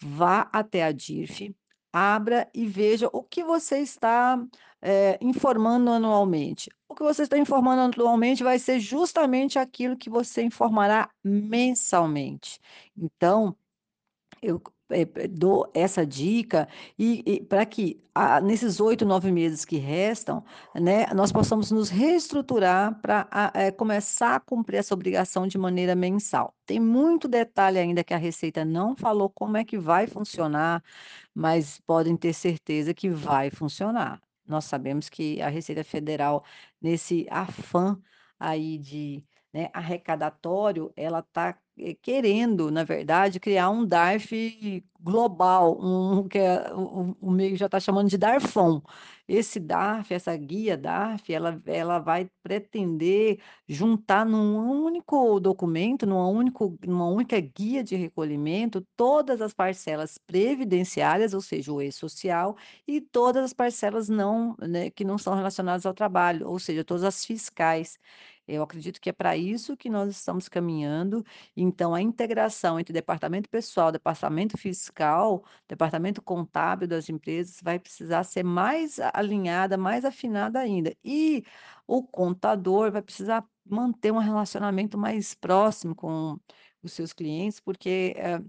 vá 0.00 0.48
até 0.52 0.84
a 0.84 0.92
DIF, 0.92 1.54
abra 1.92 2.48
e 2.54 2.66
veja 2.66 3.08
o 3.12 3.22
que 3.22 3.44
você 3.44 3.78
está, 3.80 4.38
eh, 4.82 5.18
informando 5.22 5.90
anualmente. 5.90 6.70
O 6.88 6.94
que 6.94 7.02
você 7.02 7.22
está 7.24 7.38
informando 7.38 7.82
anualmente 7.82 8.42
vai 8.44 8.58
ser 8.58 8.80
justamente 8.80 9.58
aquilo 9.58 9.96
que 9.96 10.10
você 10.10 10.42
informará 10.42 11.10
mensalmente. 11.24 12.60
Então 12.96 13.56
eu 14.42 14.60
dou 15.30 15.70
essa 15.74 16.06
dica 16.06 16.68
e 16.98 17.22
e 17.26 17.42
pra 17.44 17.64
que, 17.66 18.02
ah, 18.14 18.40
nesses 18.40 18.80
8, 18.80 19.04
9 19.04 19.30
meses 19.32 19.64
que 19.64 19.76
restam, 19.76 20.44
né, 20.74 21.06
nós 21.14 21.30
possamos 21.32 21.70
nos 21.70 21.88
reestruturar 21.90 23.00
para 23.00 23.28
começar 23.76 24.34
a 24.36 24.40
cumprir 24.40 24.78
essa 24.78 24.94
obrigação 24.94 25.46
de 25.46 25.58
maneira 25.58 25.94
mensal. 25.94 26.54
Tem 26.66 26.80
muito 26.80 27.28
detalhe 27.28 27.78
ainda 27.78 28.02
que 28.04 28.14
a 28.14 28.16
Receita 28.18 28.64
não 28.64 28.96
falou 28.96 29.30
como 29.30 29.56
é 29.56 29.64
que 29.64 29.78
vai 29.78 30.06
funcionar, 30.06 30.82
mas 31.34 31.80
podem 31.86 32.16
ter 32.16 32.32
certeza 32.32 32.94
que 32.94 33.08
vai 33.10 33.50
funcionar. 33.50 34.20
Nós 34.46 34.64
sabemos 34.64 35.08
que 35.08 35.40
a 35.42 35.48
Receita 35.48 35.84
Federal, 35.84 36.44
nesse 36.80 37.26
afã 37.30 38.00
aí 38.38 38.78
de, 38.78 39.24
né, 39.52 39.68
arrecadatório, 39.72 40.92
ela 40.96 41.20
está, 41.20 41.50
eh, 41.50 41.54
querendo, 42.02 42.70
na 42.70 42.84
verdade, 42.84 43.40
criar 43.40 43.70
um 43.70 43.86
DARF 43.86 44.84
global, 45.00 45.78
um 45.80 46.28
que 46.28 46.38
é 46.38 46.72
o 46.74 47.16
o 47.20 47.30
meio 47.30 47.56
já 47.56 47.66
está 47.66 47.78
chamando 47.80 48.08
de 48.08 48.18
Darfom. 48.18 48.80
Esse 49.28 49.60
DARF, 49.60 50.12
essa 50.14 50.34
guia 50.36 50.76
DARF, 50.76 51.32
ela 51.32 51.60
ela 51.66 51.98
vai 51.98 52.30
pretender 52.42 53.40
juntar 53.68 54.24
num 54.26 54.84
único 54.84 55.38
documento, 55.38 56.06
numa 56.06 56.26
único 56.28 56.76
numa 56.86 57.06
única 57.08 57.38
guia 57.40 57.84
de 57.84 57.94
recolhimento, 57.96 58.80
todas 58.96 59.40
as 59.42 59.52
parcelas 59.52 60.18
previdenciárias, 60.18 61.34
ou 61.34 61.40
seja, 61.40 61.72
o 61.72 61.80
e-social, 61.82 62.56
e 62.86 63.00
todas 63.00 63.44
as 63.44 63.52
parcelas 63.52 64.08
não, 64.08 64.56
né, 64.60 64.90
que 64.90 65.04
não 65.04 65.18
são 65.18 65.34
relacionadas 65.34 65.84
ao 65.86 65.94
trabalho, 65.94 66.48
ou 66.48 66.58
seja, 66.58 66.84
todas 66.84 67.04
as 67.04 67.24
fiscais. 67.24 67.98
Eu 68.48 68.62
acredito 68.62 69.00
que 69.00 69.10
é 69.10 69.12
para 69.12 69.36
isso 69.36 69.76
que 69.76 69.90
nós 69.90 70.10
estamos 70.10 70.48
caminhando, 70.48 71.24
então 71.56 71.94
a 71.94 72.00
integração 72.02 72.80
entre 72.80 72.92
departamento 72.92 73.48
pessoal, 73.50 73.92
departamento 73.92 74.56
fiscal, 74.56 75.44
departamento 75.68 76.22
contábil 76.22 76.88
das 76.88 77.08
empresas 77.10 77.60
vai 77.62 77.78
precisar 77.78 78.24
ser 78.24 78.42
mais 78.42 78.98
alinhada, 79.12 79.76
mais 79.76 80.04
afinada 80.04 80.58
ainda. 80.60 80.96
E 81.04 81.44
o 81.86 82.02
contador 82.02 82.90
vai 82.90 83.02
precisar 83.02 83.46
manter 83.64 84.12
um 84.12 84.18
relacionamento 84.18 84.96
mais 84.96 85.34
próximo 85.34 85.94
com 85.94 86.38
os 86.82 86.92
seus 86.92 87.12
clientes, 87.12 87.60
porque, 87.60 88.14
eh 88.16 88.40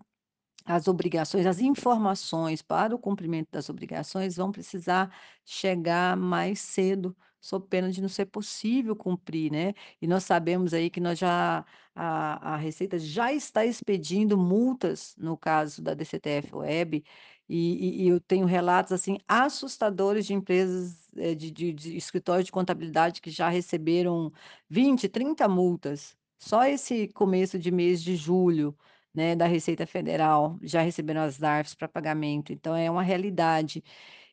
as 0.65 0.87
obrigações, 0.87 1.45
as 1.45 1.59
informações 1.59 2.61
para 2.61 2.93
o 2.95 2.99
cumprimento 2.99 3.47
das 3.51 3.69
obrigações 3.69 4.35
vão 4.35 4.51
precisar 4.51 5.13
chegar 5.45 6.15
mais 6.17 6.59
cedo, 6.59 7.15
sob 7.41 7.67
pena 7.69 7.91
de 7.91 8.01
não 8.01 8.09
ser 8.09 8.25
possível 8.25 8.95
cumprir, 8.95 9.51
né. 9.51 9.73
E 10.01 10.07
nós 10.07 10.23
sabemos 10.23 10.73
aí 10.73 10.89
que 10.89 10.99
nós 10.99 11.17
já 11.19 11.65
a 11.95 12.53
a 12.55 12.57
Receita 12.57 12.97
já 12.99 13.31
está 13.33 13.65
expedindo 13.65 14.37
multas 14.37 15.15
no 15.17 15.37
caso 15.37 15.81
da 15.81 15.93
DCTF-Web, 15.93 17.03
e 17.47 18.01
e 18.03 18.05
e 18.05 18.07
eu 18.07 18.19
tenho 18.21 18.45
relatos, 18.45 18.91
assim, 18.91 19.17
assustadores 19.27 20.25
de 20.25 20.33
empresas, 20.33 21.09
eh, 21.17 21.35
de 21.35 21.51
de 21.51 21.73
de 21.73 21.97
escritórios 21.97 22.45
de 22.45 22.51
contabilidade 22.51 23.21
que 23.21 23.29
já 23.31 23.49
receberam 23.49 24.31
20, 24.69 25.07
30 25.09 25.47
multas. 25.47 26.15
Só 26.37 26.63
esse 26.65 27.07
começo 27.09 27.59
de 27.59 27.71
mês 27.71 28.01
de 28.01 28.15
julho 28.15 28.77
né, 29.13 29.35
da 29.35 29.45
Receita 29.47 29.85
Federal, 29.87 30.57
já 30.61 30.81
receberam 30.81 31.21
as 31.21 31.37
DARFs 31.37 31.73
para 31.75 31.87
pagamento, 31.87 32.53
então 32.53 32.75
é 32.75 32.89
uma 32.89 33.01
realidade. 33.03 33.83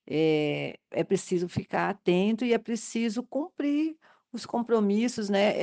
Eh, 0.08 0.78
é 0.90 1.04
preciso 1.04 1.48
ficar 1.48 1.90
atento 1.90 2.44
e 2.44 2.52
é 2.54 2.58
preciso 2.58 3.22
cumprir 3.25 3.96
os 4.32 4.44
compromissos, 4.46 5.28
né, 5.30 5.54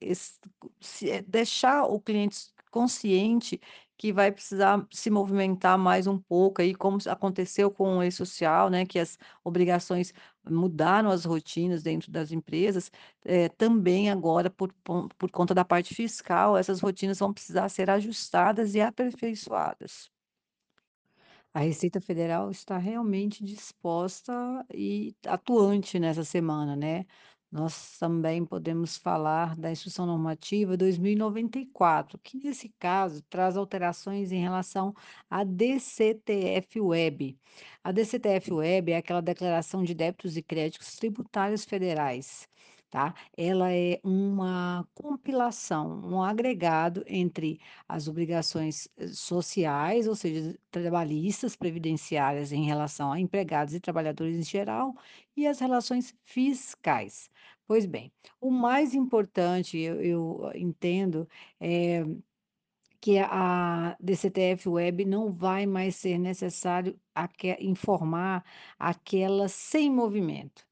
es 0.00 0.40
se 0.80 1.10
eh, 1.10 1.22
deixar 1.22 1.84
o 1.86 2.00
cliente 2.00 2.38
consciente 2.70 3.60
que 3.98 4.12
vai 4.12 4.30
precisar 4.30 4.86
se 4.92 5.10
movimentar 5.10 5.78
mais 5.78 6.06
um 6.06 6.18
pouco 6.18 6.60
aí, 6.62 6.74
como 6.74 6.98
aconteceu 7.08 7.70
com 7.70 7.98
o 7.98 8.02
E-Social, 8.02 8.68
né, 8.70 8.84
que 8.86 8.98
as 8.98 9.18
obrigações 9.44 10.12
mudaram 10.48 11.10
as 11.10 11.24
rotinas 11.24 11.82
dentro 11.82 12.10
das 12.12 12.30
empresas, 12.32 12.90
eh, 13.24 13.48
também 13.50 14.10
agora 14.10 14.50
por 14.50 14.72
por 15.18 15.30
conta 15.30 15.54
da 15.54 15.64
parte 15.64 15.94
fiscal, 15.94 16.56
essas 16.56 16.80
rotinas 16.80 17.18
vão 17.18 17.32
precisar 17.32 17.68
ser 17.70 17.90
ajustadas 17.90 18.74
e 18.74 18.80
aperfeiçoadas. 18.80 20.15
A 21.56 21.60
Receita 21.60 22.02
Federal 22.02 22.50
está 22.50 22.76
realmente 22.76 23.42
disposta 23.42 24.30
e 24.74 25.16
atuante 25.26 25.98
nessa 25.98 26.22
semana, 26.22 26.76
né. 26.76 27.06
Nós 27.50 27.96
também 27.98 28.44
podemos 28.44 28.98
falar 28.98 29.56
da 29.56 29.70
Instrução 29.70 30.04
Normativa 30.04 30.76
2094, 30.76 32.18
que 32.18 32.36
nesse 32.36 32.68
caso 32.78 33.22
traz 33.30 33.56
alterações 33.56 34.32
em 34.32 34.38
relação 34.38 34.92
à 35.30 35.44
DCTF-Web. 35.44 37.38
A 37.82 37.90
DCTF-Web 37.90 38.92
é 38.92 38.98
aquela 38.98 39.22
Declaração 39.22 39.82
de 39.82 39.94
Débitos 39.94 40.36
e 40.36 40.42
Créditos 40.42 40.94
Tributários 40.96 41.64
Federais, 41.64 42.46
tá. 42.96 43.14
Ela 43.36 43.72
é 43.72 44.00
uma 44.04 44.86
compilação, 44.94 46.00
um 46.04 46.22
agregado 46.22 47.04
entre 47.06 47.58
as 47.88 48.08
obrigações, 48.08 48.88
eh, 48.96 49.08
sociais, 49.08 50.06
ou 50.08 50.14
seja, 50.14 50.58
trabalhistas, 50.70 51.56
previdenciárias 51.56 52.52
em 52.52 52.64
relação 52.64 53.12
a 53.12 53.20
empregados 53.20 53.74
e 53.74 53.80
trabalhadores 53.80 54.36
em 54.38 54.42
geral, 54.42 54.94
e 55.36 55.46
as 55.46 55.58
relações 55.60 56.14
fiscais. 56.24 57.28
Pois 57.66 57.84
bem, 57.86 58.12
o 58.40 58.50
mais 58.50 58.94
importante 58.94 59.78
eu 59.78 60.00
eu 60.00 60.50
entendo, 60.54 61.28
eh 61.60 62.04
que 63.00 63.18
a 63.18 63.96
DCTF-Web 64.00 65.04
não 65.04 65.32
vai 65.32 65.66
mais 65.66 65.96
ser 65.96 66.18
necessário 66.18 66.98
informar 67.60 68.44
aquelas 68.78 69.52
sem 69.52 69.90
movimento, 69.90 70.65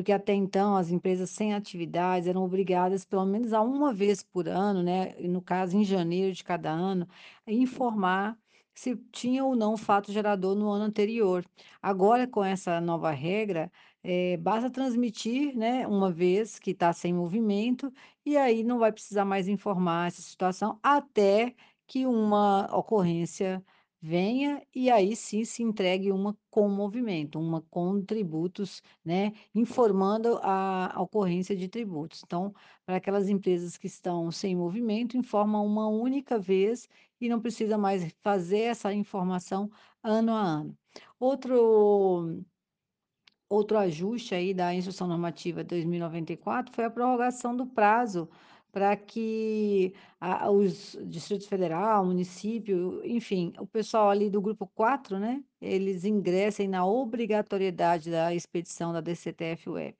porque 0.00 0.12
até 0.12 0.32
então 0.32 0.76
as 0.76 0.90
empresas 0.90 1.28
sem 1.28 1.52
atividades 1.54 2.26
eram 2.26 2.42
obrigadas 2.42 3.04
pelo 3.04 3.26
menos 3.26 3.52
a 3.52 3.60
uma 3.60 3.92
vez 3.92 4.22
por 4.22 4.48
ano, 4.48 4.82
né, 4.82 5.14
no 5.20 5.42
caso 5.42 5.76
em 5.76 5.84
janeiro 5.84 6.32
de 6.34 6.42
cada 6.42 6.70
ano, 6.70 7.06
a 7.46 7.52
informar 7.52 8.38
se 8.74 8.96
tinha 9.12 9.44
ou 9.44 9.54
não 9.54 9.76
fato 9.76 10.10
gerador 10.10 10.54
no 10.56 10.70
ano 10.70 10.84
anterior. 10.86 11.44
Agora 11.82 12.26
com 12.26 12.42
essa 12.42 12.80
nova 12.80 13.10
regra, 13.10 13.70
eh, 14.02 14.38
basta 14.38 14.70
transmitir, 14.70 15.54
né, 15.54 15.86
uma 15.86 16.10
vez 16.10 16.58
que 16.58 16.70
está 16.70 16.92
sem 16.94 17.12
movimento, 17.12 17.92
e 18.24 18.38
aí 18.38 18.64
não 18.64 18.78
vai 18.78 18.90
precisar 18.92 19.26
mais 19.26 19.48
informar 19.48 20.08
essa 20.08 20.22
situação 20.22 20.78
até 20.82 21.54
que 21.86 22.06
uma 22.06 22.74
ocorrência 22.74 23.62
venha, 24.00 24.66
e 24.74 24.90
aí 24.90 25.14
sim 25.14 25.44
se 25.44 25.62
entregue 25.62 26.10
uma 26.12 26.36
com 26.50 26.68
movimento, 26.68 27.38
uma 27.38 27.60
com 27.62 28.02
tributos, 28.02 28.82
né, 29.04 29.32
informando 29.54 30.38
a 30.42 30.80
a 30.96 31.02
ocorrência 31.02 31.56
de 31.56 31.68
tributos. 31.68 32.22
Então, 32.24 32.54
para 32.84 32.96
aquelas 32.96 33.28
empresas 33.28 33.76
que 33.76 33.86
estão 33.86 34.30
sem 34.30 34.56
movimento, 34.56 35.16
informa 35.16 35.60
uma 35.60 35.88
única 35.88 36.38
vez 36.38 36.88
e 37.20 37.28
não 37.28 37.40
precisa 37.40 37.76
mais 37.78 38.12
fazer 38.22 38.60
essa 38.60 38.92
informação 38.92 39.70
ano 40.02 40.32
a 40.32 40.40
ano. 40.42 40.78
Outro 41.18 42.42
Outro 43.48 43.76
ajuste 43.78 44.34
aí 44.34 44.54
da 44.54 44.72
Instrução 44.74 45.08
Normativa 45.08 45.64
2094 45.64 46.72
foi 46.72 46.84
a 46.84 46.90
prorrogação 46.90 47.54
do 47.56 47.66
prazo 47.66 48.28
para 48.72 48.96
que 48.96 49.94
a 50.20 50.50
os 50.50 50.96
Distritos 51.06 51.46
Federal, 51.46 52.04
município, 52.04 53.04
enfim, 53.04 53.52
o 53.58 53.66
pessoal 53.66 54.10
ali 54.10 54.30
do 54.30 54.40
grupo 54.40 54.66
4, 54.66 55.18
né, 55.18 55.42
eles 55.60 56.04
ingressem 56.04 56.68
na 56.68 56.84
obrigatoriedade 56.86 58.10
da 58.10 58.34
expedição 58.34 58.92
da 58.92 59.00
DCTF-Web. 59.00 59.96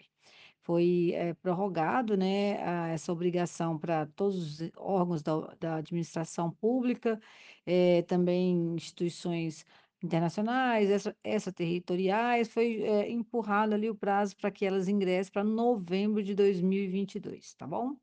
Foi, 0.63 1.13
eh, 1.15 1.35
prorrogado, 1.35 2.17
né, 2.17 2.63
a 2.63 2.89
essa 2.89 3.13
obrigação 3.13 3.79
para 3.79 4.07
todos 4.07 4.61
os 4.61 4.71
órgãos 4.77 5.23
da 5.23 5.55
da 5.59 5.77
administração 5.77 6.51
pública, 6.51 7.21
eh, 7.67 8.03
também 8.03 8.75
instituições 8.77 9.65
internacionais, 10.03 10.89
extra 10.91 11.17
extraterritoriais, 11.25 12.49
foi, 12.49 12.83
eh, 12.83 13.11
empurrado 13.11 13.75
ali 13.75 13.89
o 13.91 13.95
prazo 13.95 14.37
para 14.37 14.51
que 14.51 14.65
elas 14.67 14.89
ingressem 14.89 15.33
para 15.33 15.45
novembro 15.45 16.23
de 16.23 16.35
2022, 16.35 17.55
tá 17.55 17.67
bom? 17.67 17.97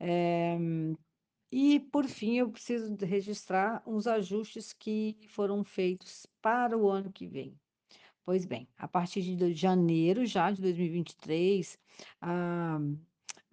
Eh, 0.00 0.58
e 1.50 1.80
por 1.80 2.06
fim 2.06 2.38
eu 2.38 2.50
preciso 2.50 2.94
registrar 3.04 3.82
uns 3.86 4.06
ajustes 4.06 4.72
que 4.72 5.16
foram 5.28 5.64
feitos 5.64 6.26
para 6.42 6.76
o 6.76 6.88
ano 6.90 7.12
que 7.12 7.26
vem. 7.26 7.58
Pois 8.24 8.44
bem, 8.44 8.68
a 8.76 8.86
partir 8.86 9.22
de 9.22 9.54
janeiro 9.54 10.26
já 10.26 10.50
de 10.50 10.60
2023, 10.60 11.78
ah, 12.20 12.78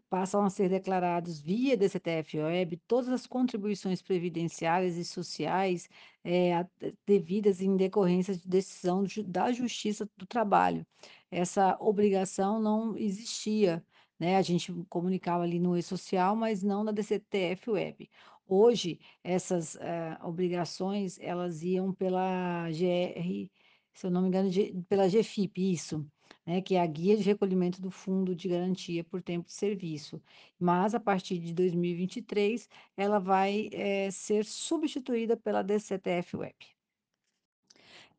passam 0.09 0.43
a 0.43 0.49
ser 0.49 0.69
declarados 0.69 1.39
via 1.39 1.77
DCTF-Web 1.77 2.77
todas 2.87 3.09
as 3.09 3.25
contribuições 3.27 4.01
previdenciárias 4.01 4.97
e 4.97 5.05
sociais, 5.05 5.89
a 6.25 6.67
devidas 7.05 7.61
em 7.61 7.75
decorrência 7.77 8.35
de 8.35 8.47
decisão 8.47 9.03
da 9.27 9.51
Justiça 9.51 10.09
do 10.17 10.25
Trabalho. 10.25 10.85
Essa 11.31 11.77
obrigação 11.79 12.61
não 12.61 12.97
existia, 12.97 13.85
né, 14.19 14.37
a 14.37 14.41
gente 14.41 14.73
comunicava 14.89 15.43
ali 15.43 15.59
no 15.59 15.77
E-Social, 15.77 16.35
mas 16.35 16.63
não 16.63 16.83
na 16.83 16.91
DCTF-Web. 16.91 18.09
Hoje, 18.47 18.99
essas, 19.23 19.75
eh, 19.77 20.17
obrigações, 20.23 21.17
elas 21.19 21.63
iam 21.63 21.93
pela 21.93 22.69
GR 22.71 23.49
se 23.95 24.05
eu 24.07 24.11
não 24.11 24.21
me 24.21 24.27
engano, 24.27 24.49
pela 24.89 25.07
GFIP, 25.07 25.71
isso, 25.71 26.05
né, 26.45 26.61
que 26.61 26.75
é 26.75 26.81
a 26.81 26.85
Guia 26.85 27.15
de 27.17 27.23
Recolhimento 27.23 27.81
do 27.81 27.89
Fundo 27.89 28.35
de 28.35 28.47
Garantia 28.49 29.03
por 29.05 29.21
Tempo 29.23 29.47
de 29.47 29.53
Serviço. 29.53 30.21
Mas 30.59 30.93
a 30.93 30.99
partir 30.99 31.39
de 31.39 31.53
2023, 31.53 32.67
ela 32.97 33.19
vai, 33.19 33.69
eh, 33.71 34.11
ser 34.11 34.43
substituída 34.45 35.37
pela 35.37 35.63
DCTF-Web. 35.63 36.55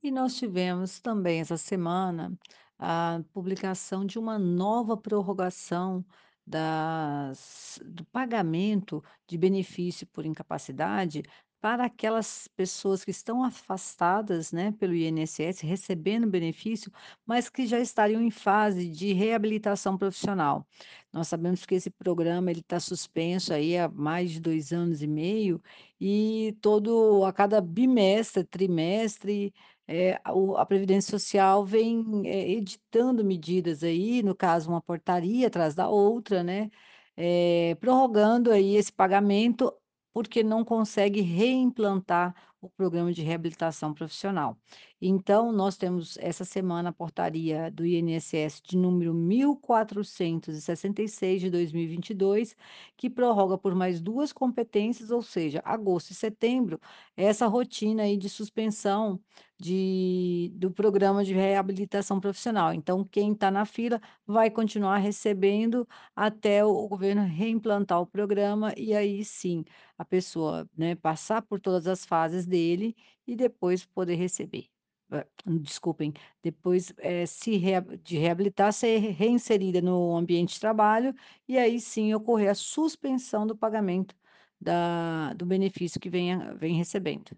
E 0.03 0.11
nós 0.11 0.37
tivemos 0.37 1.01
também 1.01 1.41
essa 1.41 1.57
semana 1.59 2.39
a 2.79 3.21
publicação 3.33 4.05
de 4.05 4.19
uma 4.19 4.39
nova 4.39 4.97
prorrogação 4.97 6.05
das 6.47 7.81
do 7.85 8.05
pagamento 8.07 9.03
de 9.29 9.37
benefício 9.37 10.07
por 10.09 10.25
incapacidade 10.25 11.23
para 11.61 11.87
aquelas 11.87 12.49
pessoas 12.55 13.05
que 13.05 13.11
estão 13.11 13.43
afastadas, 13.43 14.53
né, 14.53 14.71
pelo 14.73 14.95
INSS, 14.95 15.61
recebendo 15.63 16.29
benefício, 16.29 16.93
mas 17.27 17.49
que 17.49 17.67
já 17.67 17.81
estariam 17.81 18.23
em 18.23 18.31
fase 18.31 18.89
de 18.89 19.13
reabilitação 19.13 19.97
profissional. 19.99 20.65
Nós 21.13 21.27
sabemos 21.29 21.67
que 21.67 21.75
esse 21.75 21.91
programa 21.91 22.51
ele 22.51 22.61
está 22.61 22.79
suspenso 22.79 23.53
aí 23.53 23.77
há 23.77 23.89
mais 23.89 24.31
de 24.31 24.41
2 24.41 24.73
anos 24.73 25.03
e 25.03 25.07
meio, 25.09 25.61
e 26.01 26.57
todo 26.61 27.25
a 27.25 27.33
cada 27.33 27.61
bimestre, 27.61 28.45
trimestre, 28.45 29.53
eh, 29.89 30.19
a 30.25 30.67
previdência 30.67 31.11
social 31.11 31.65
vem, 31.65 32.23
eh, 32.27 32.51
editando 32.53 33.25
medidas 33.25 33.83
aí, 33.85 34.23
no 34.23 34.35
caso 34.35 34.69
uma 34.71 34.81
portaria 34.83 35.47
atrás 35.49 35.75
da 35.75 35.89
outra, 35.89 36.43
né, 36.43 36.71
eh, 37.17 37.77
prorrogando 37.81 38.51
aí 38.51 38.77
esse 38.77 38.93
pagamento, 38.93 39.73
porque 40.13 40.43
não 40.43 40.65
consegue 40.65 41.21
reimplantar 41.21 42.35
o 42.61 42.69
programa 42.71 43.13
de 43.13 43.23
reabilitação 43.23 43.93
profissional. 43.95 44.59
Então, 45.01 45.53
nós 45.53 45.77
temos 45.77 46.17
essa 46.19 46.45
semana 46.45 46.89
a 46.91 46.93
portaria 46.93 47.71
do 47.71 47.85
INSS 47.87 48.61
de 48.63 48.77
número 48.77 49.15
1466 49.15 51.41
de 51.43 51.51
2022, 51.51 52.57
que 52.97 53.11
prorroga 53.11 53.59
por 53.59 53.75
mais 53.75 54.01
2 54.01 54.33
competências, 54.33 55.11
ou 55.11 55.23
seja, 55.23 55.61
agosto 55.65 56.11
e 56.11 56.15
setembro, 56.15 56.81
essa 57.17 57.47
rotina 57.47 58.03
aí 58.05 58.17
de 58.17 58.29
suspensão 58.29 59.21
de 59.59 60.51
do 60.57 60.71
programa 60.71 61.25
de 61.25 61.33
reabilitação 61.35 62.21
profissional. 62.21 62.73
Então, 62.75 63.05
quem 63.05 63.33
está 63.33 63.51
na 63.51 63.65
fila 63.65 64.01
vai 64.27 64.51
continuar 64.51 64.99
recebendo 64.99 65.87
até 66.15 66.65
o 66.65 66.87
governo 66.89 67.23
reimplantar 67.23 68.01
o 68.01 68.07
programa 68.07 68.73
e 68.77 68.95
aí 68.95 69.25
sim, 69.25 69.65
a 69.99 70.05
pessoa, 70.05 70.69
né, 70.77 70.95
passar 70.95 71.43
por 71.43 71.61
todas 71.61 71.87
as 71.87 72.05
fases 72.05 72.47
dele 72.47 72.95
e 73.27 73.35
depois 73.37 73.85
poder 73.87 74.17
receber. 74.17 74.67
Eh, 75.13 75.27
desculpem, 75.47 76.13
depois, 76.43 76.93
eh, 76.99 77.27
se 77.27 77.57
rea 77.57 77.81
de 78.03 78.19
reabilitar, 78.19 78.73
ser 78.73 78.99
reinserida 79.13 79.81
no 79.81 80.17
ambiente 80.17 80.55
de 80.55 80.61
trabalho 80.61 81.15
e 81.49 81.57
aí 81.59 81.81
sim 81.81 82.13
ocorrer 82.15 82.51
a 82.51 82.55
suspensão 82.55 83.47
do 83.47 83.57
pagamento 83.57 84.15
da 84.61 85.33
do 85.35 85.47
benefício 85.47 86.01
que 86.01 86.11
venha 86.11 86.55
vem 86.55 86.75
recebendo. 86.77 87.37